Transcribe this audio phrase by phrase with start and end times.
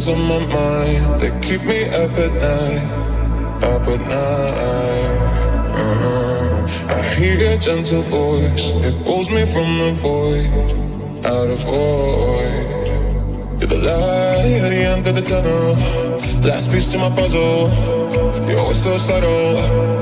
[0.00, 2.84] Questions on my mind that keep me up at night,
[3.62, 5.20] up at night.
[5.74, 6.94] Uh-huh.
[6.94, 10.46] I hear a gentle voice, it pulls me from the void,
[11.24, 12.88] out of void.
[13.60, 15.74] You're the light at the end of the tunnel,
[16.48, 17.68] last piece to my puzzle.
[18.48, 19.98] You're always so subtle.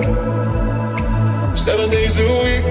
[1.56, 2.64] Seven days a week,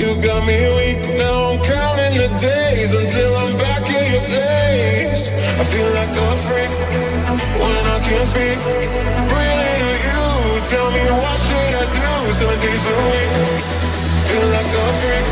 [0.00, 1.18] you got me weak.
[1.18, 3.49] Now I'm counting the days until I'm
[4.28, 6.70] I feel like a freak
[7.60, 8.58] when I can't speak.
[9.30, 10.24] To you,
[10.70, 12.10] tell me what should I do?
[12.38, 13.32] Seven days a week,
[14.28, 15.26] feel like a freak.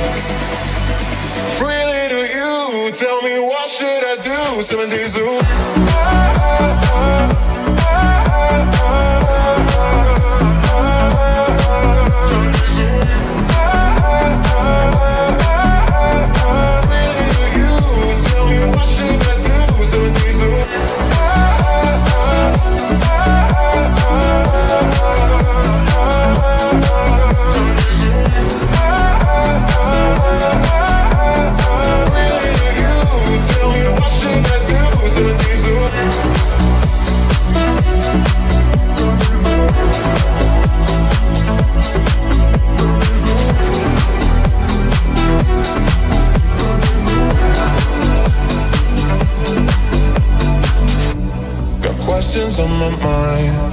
[2.09, 4.63] To you, tell me what should I do?
[4.63, 5.47] Seven days a week.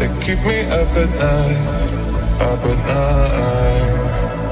[0.07, 1.57] That keep me up at night,
[2.41, 3.95] up at night.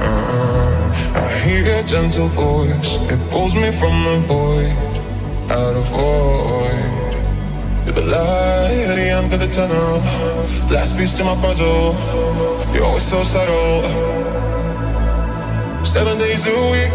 [0.08, 1.22] Uh-uh.
[1.22, 4.72] I hear a gentle voice, it pulls me from the void,
[5.52, 6.92] out of void.
[7.86, 9.98] You're the light at the end of the tunnel,
[10.72, 11.96] last piece to my puzzle.
[12.74, 13.82] You're always so subtle.
[15.86, 16.92] Seven days a week,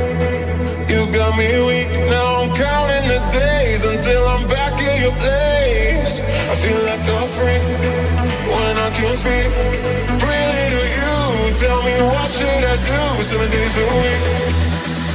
[0.90, 1.88] you got me weak.
[2.08, 6.20] Now I'm counting the days until I'm back in your place.
[6.52, 7.97] I feel like a freak
[8.98, 9.46] I can't speak.
[10.26, 11.14] Really to you,
[11.62, 13.00] tell me what should I do?
[13.30, 14.22] Seven days a week,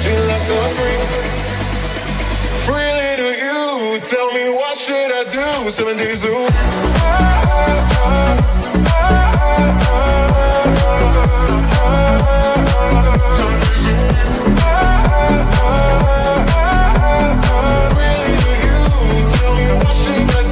[0.03, 1.01] feel like a freak.
[2.71, 5.71] Really to you, tell me what should I do?
[5.71, 6.29] Seven days a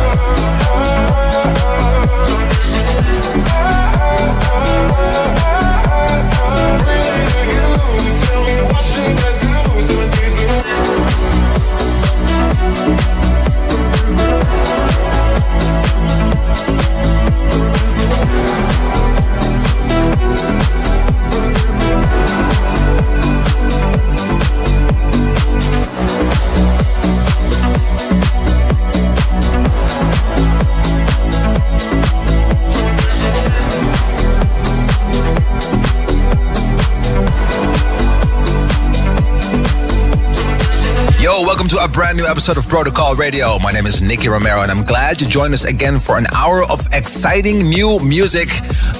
[41.99, 43.59] Brand new episode of Protocol Radio.
[43.59, 46.63] My name is Nicky Romero, and I'm glad you joined us again for an hour
[46.71, 48.51] of exciting new music.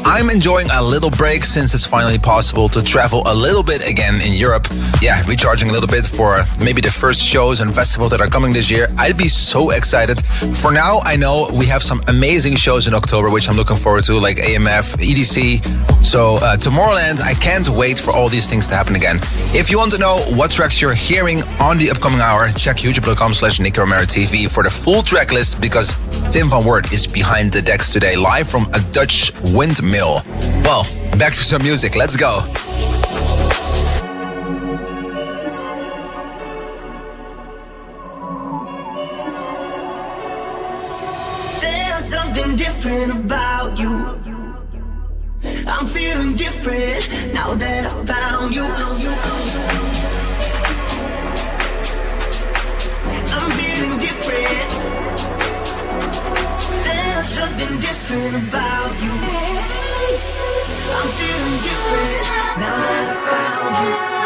[0.05, 4.17] I'm enjoying a little break since it's finally possible to travel a little bit again
[4.27, 4.67] in Europe.
[5.01, 8.53] Yeah, recharging a little bit for maybe the first shows and festivals that are coming
[8.53, 8.89] this year.
[8.99, 10.21] I'd be so excited.
[10.61, 14.03] For now, I know we have some amazing shows in October, which I'm looking forward
[14.05, 16.05] to, like AMF, EDC.
[16.05, 19.19] So, uh, Tomorrowland, I can't wait for all these things to happen again.
[19.55, 23.35] If you want to know what tracks you're hearing on the upcoming hour, check youtube.com
[23.35, 25.95] slash Nicky Romero TV for the full track list because
[26.33, 30.23] Tim van Werd is behind the decks today, live from a Dutch windmill.
[30.65, 30.85] Well,
[31.19, 31.97] back to some music.
[31.97, 32.41] Let's go.
[41.61, 44.19] There's something different about you.
[45.67, 49.98] I'm feeling different now that I found you.
[57.29, 59.13] Something different about you.
[62.59, 64.18] Vamos a hacerlo, güey.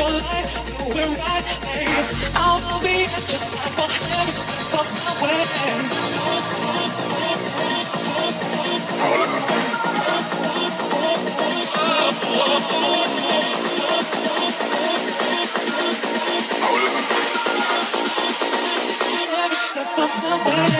[0.00, 0.46] right.
[2.34, 3.90] I'll be at your side for.
[19.42, 20.79] Every step of the way.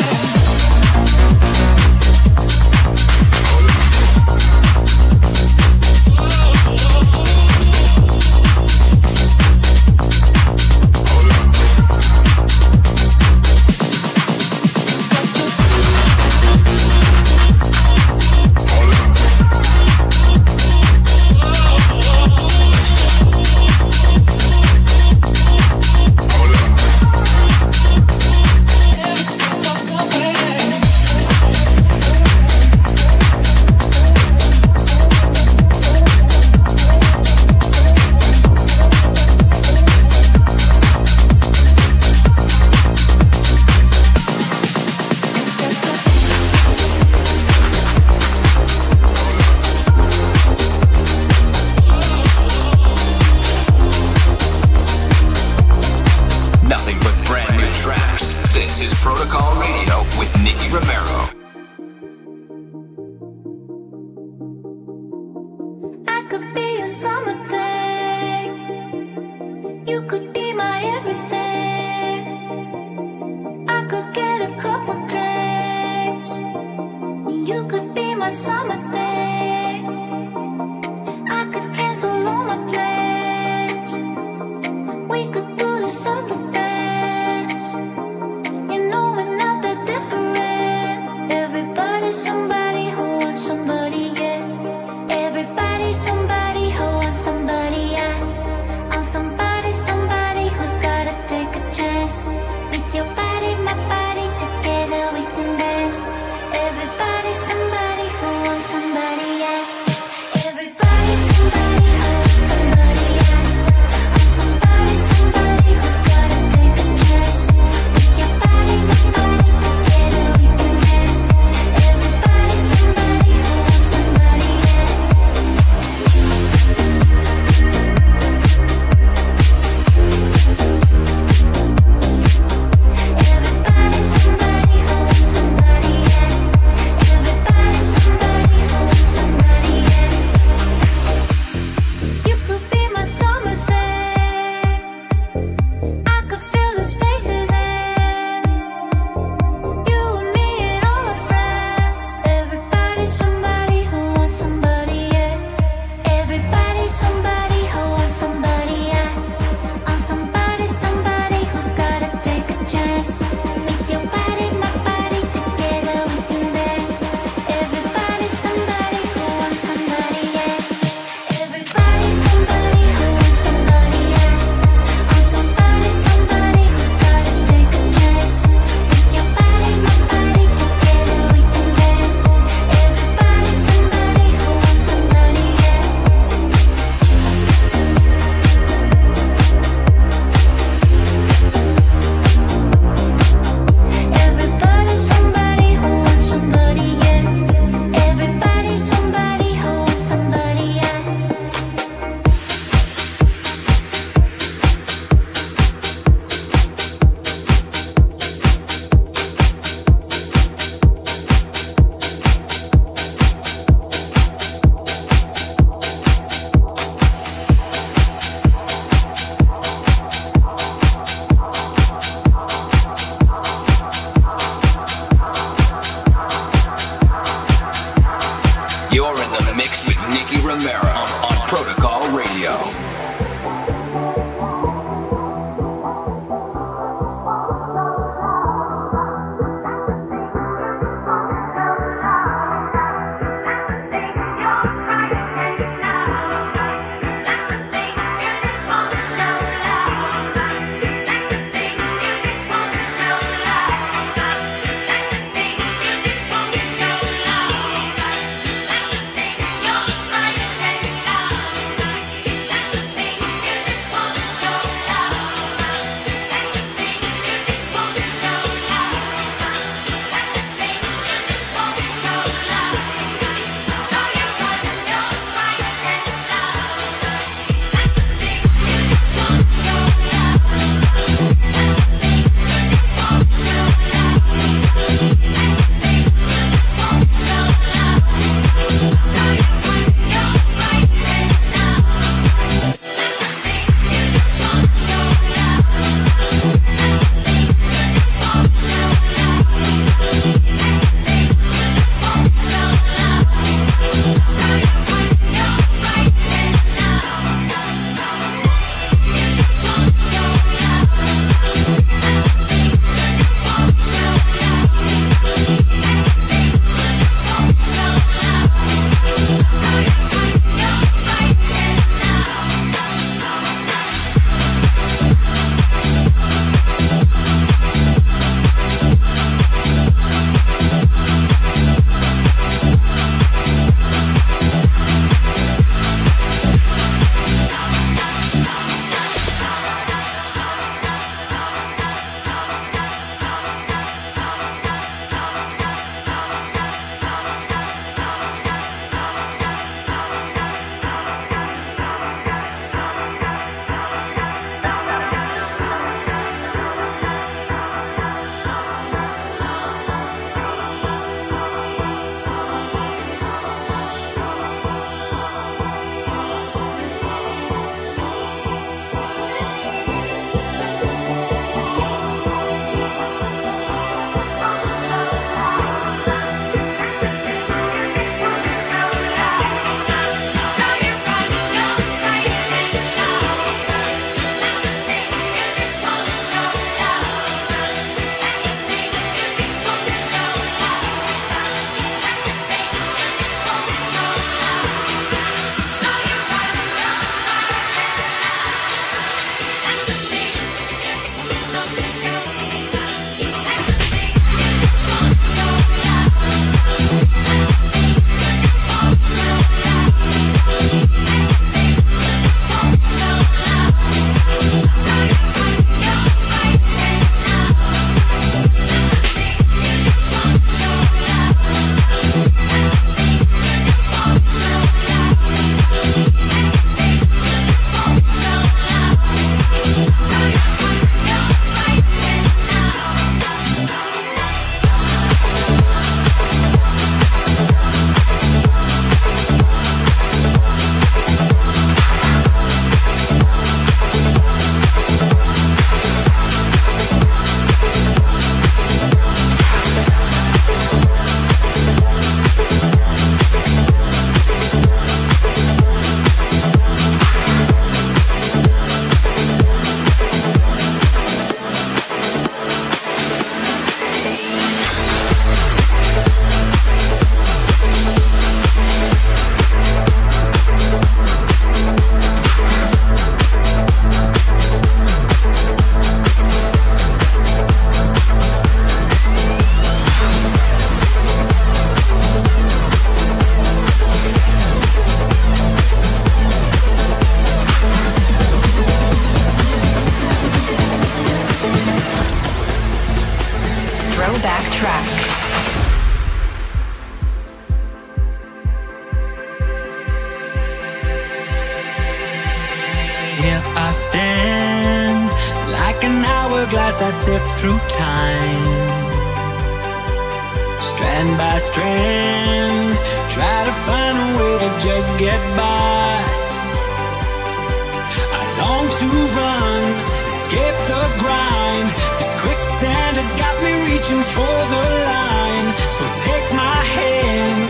[522.96, 525.48] Has got me reaching for the line.
[525.76, 527.46] So take my hand,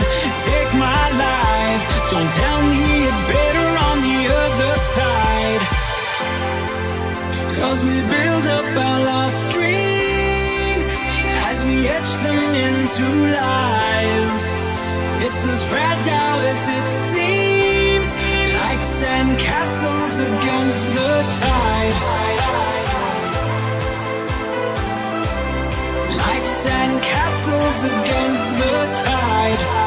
[0.49, 1.83] take my life.
[2.13, 5.63] Don't tell me it's better on the other side.
[7.57, 10.85] Cause we build up our lost dreams
[11.49, 13.07] as we etch them into
[13.41, 14.41] life.
[15.25, 18.09] It's as fragile as it seems,
[18.61, 18.81] like
[19.39, 22.90] castles against the tide.
[27.83, 29.80] Against the tide.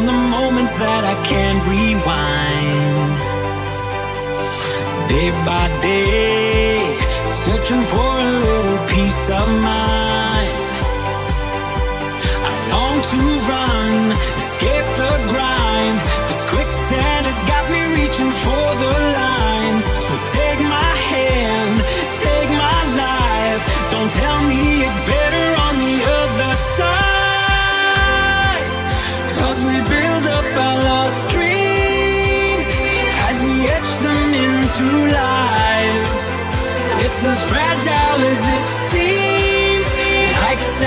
[0.00, 3.18] From the moments that I can't rewind.
[5.08, 10.19] Day by day, searching for a little peace of mind.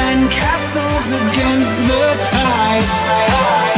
[0.03, 3.72] Sand castles against the tide.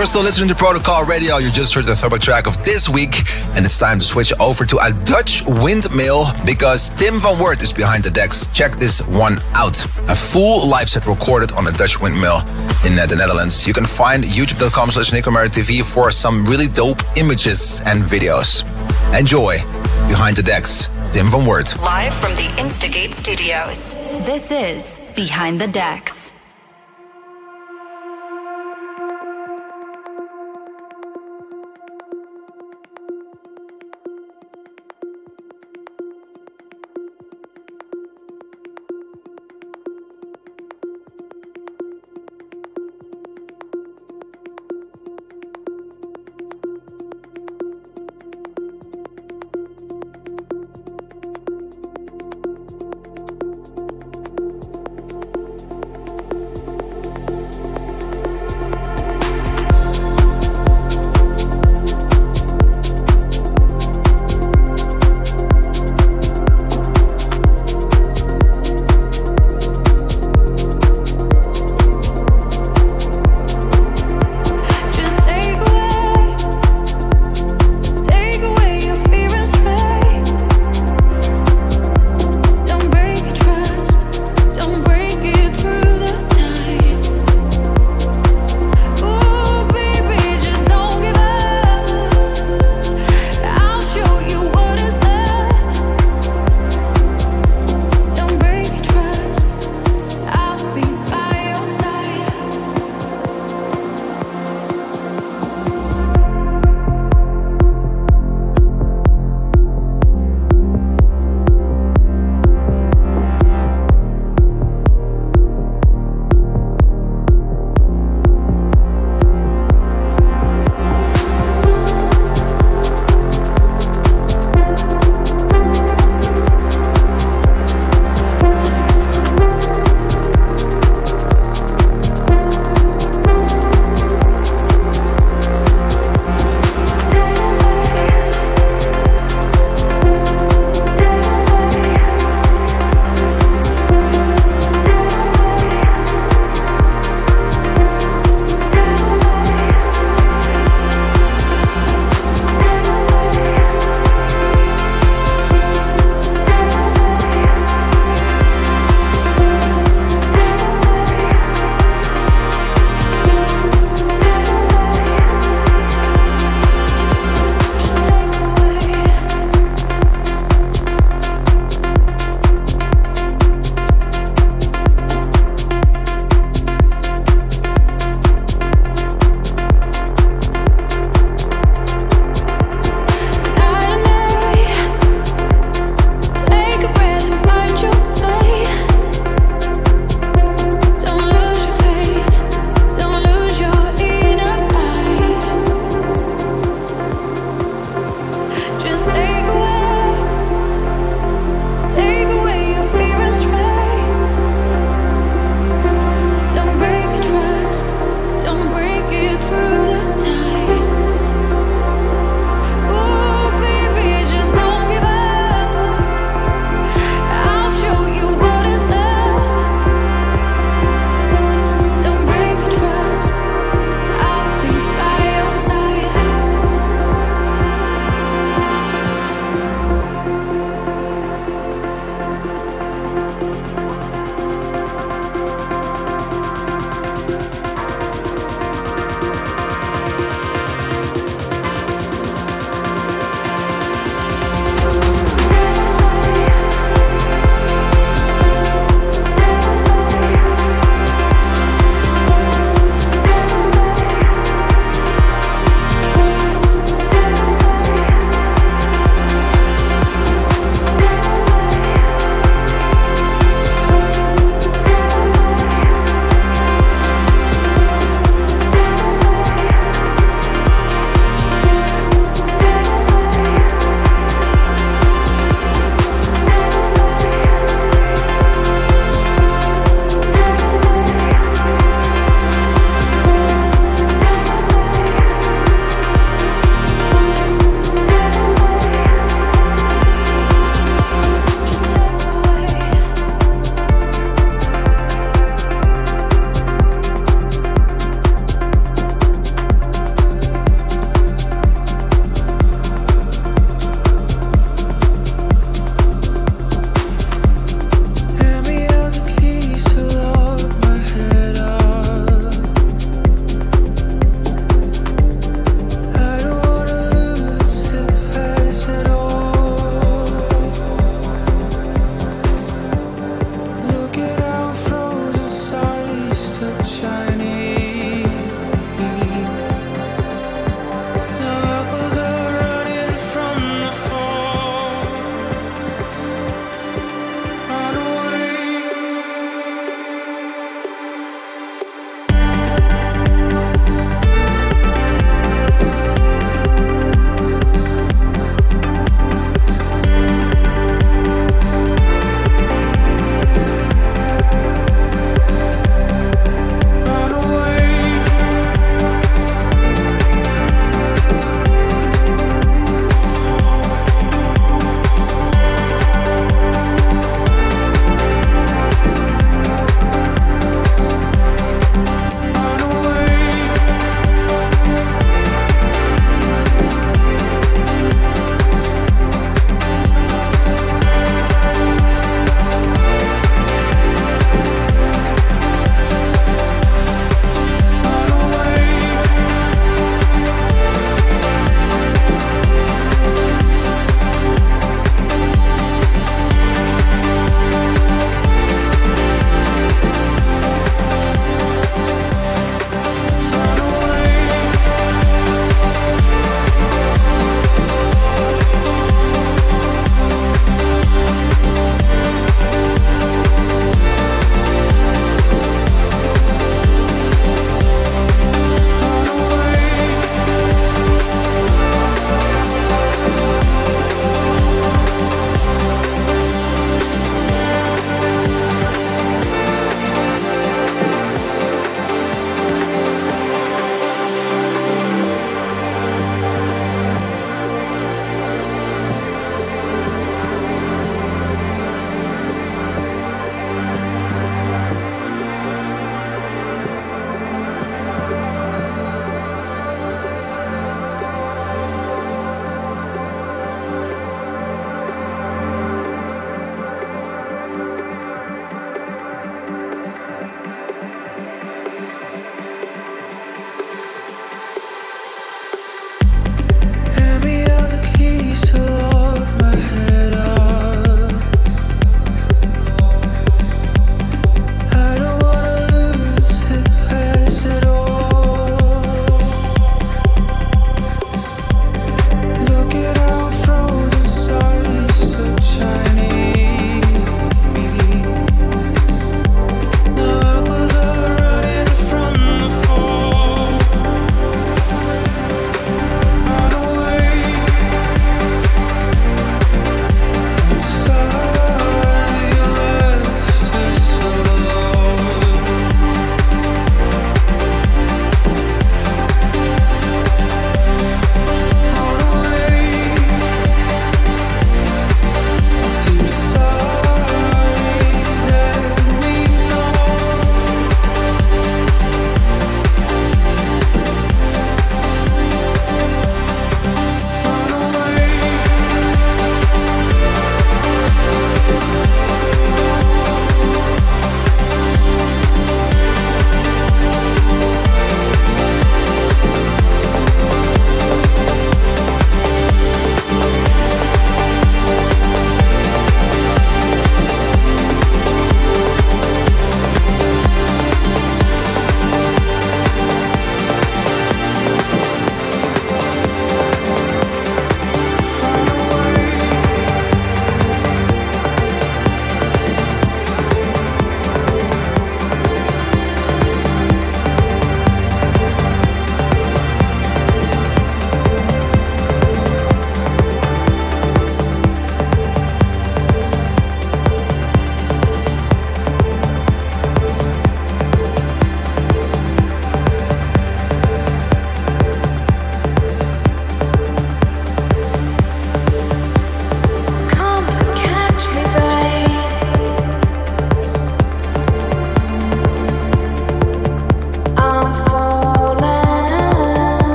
[0.00, 1.36] You're still listening to Protocol Radio.
[1.36, 3.16] You just heard the throwback track of this week,
[3.54, 7.70] and it's time to switch over to a Dutch windmill because Tim van Werd is
[7.70, 8.46] behind the decks.
[8.46, 9.76] Check this one out.
[10.08, 12.38] A full live set recorded on a Dutch windmill
[12.86, 13.66] in uh, the Netherlands.
[13.66, 18.64] You can find youtube.com slash TV for some really dope images and videos.
[19.18, 19.52] Enjoy.
[20.08, 21.76] Behind the decks, Tim van Werd.
[21.82, 23.96] Live from the Instigate Studios.
[24.24, 26.19] This is Behind the Decks.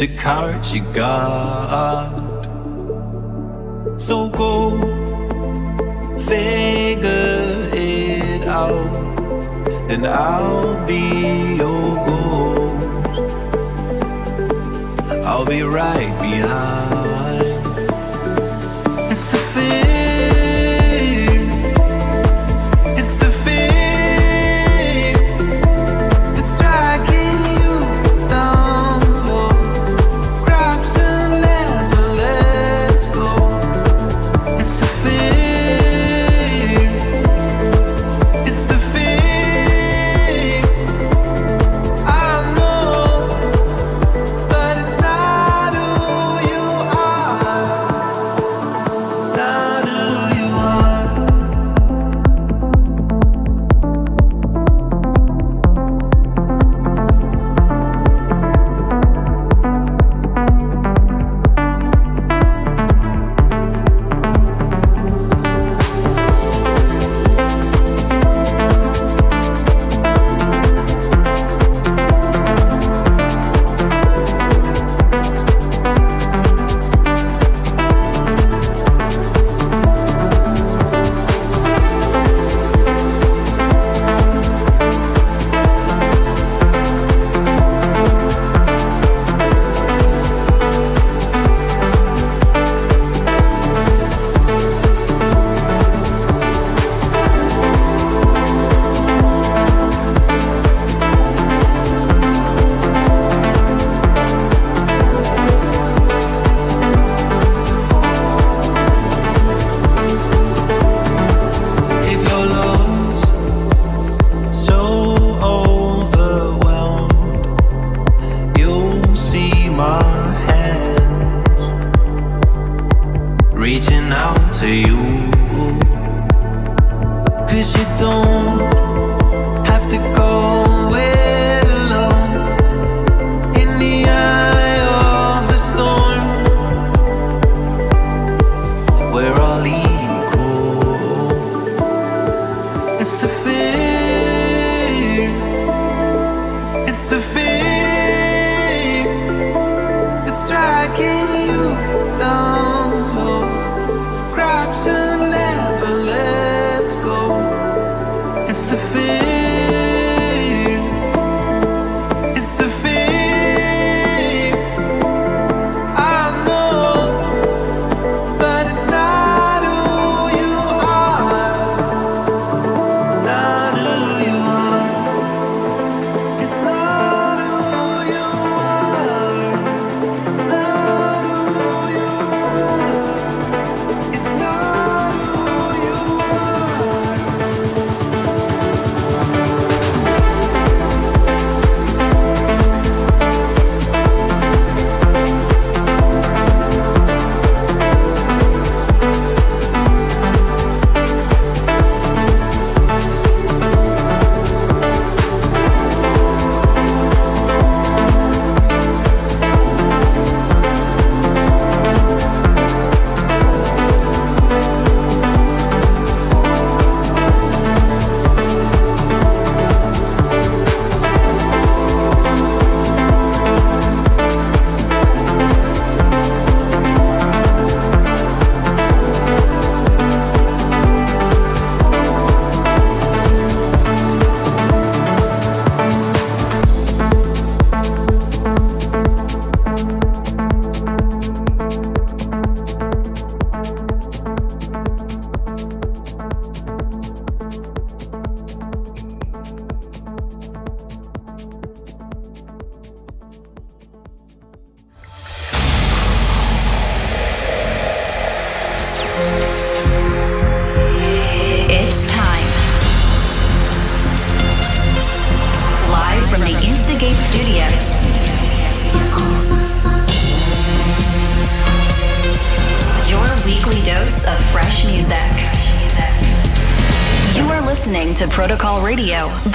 [0.00, 2.08] the courage you got.
[4.00, 4.70] So go
[6.16, 8.96] figure it out,
[9.90, 13.20] and I'll be your ghost.
[15.26, 16.99] I'll be right behind.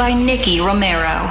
[0.06, 1.25] by Nicky Romero.